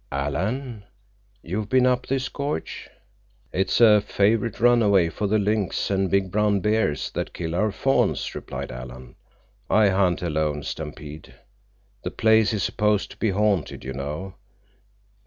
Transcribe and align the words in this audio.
"Alan, 0.11 0.83
you've 1.43 1.69
been 1.69 1.85
up 1.85 2.07
this 2.07 2.27
gorge?" 2.27 2.89
"It's 3.53 3.79
a 3.79 4.01
favorite 4.01 4.59
runway 4.59 5.09
for 5.09 5.27
the 5.27 5.37
lynx 5.37 5.91
and 5.91 6.09
big 6.09 6.31
brown 6.31 6.59
bears 6.59 7.11
that 7.11 7.35
kill 7.35 7.53
our 7.53 7.71
fawns," 7.71 8.33
replied 8.33 8.71
Alan. 8.71 9.13
"I 9.69 9.89
hunt 9.89 10.23
alone, 10.23 10.63
Stampede. 10.63 11.35
The 12.03 12.09
place 12.09 12.51
is 12.51 12.63
supposed 12.63 13.11
to 13.11 13.17
be 13.17 13.29
haunted, 13.29 13.83
you 13.85 13.93
know. 13.93 14.33